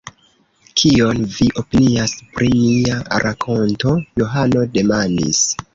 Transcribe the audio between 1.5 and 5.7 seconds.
opinias pri mia rakonto? Johano demandis.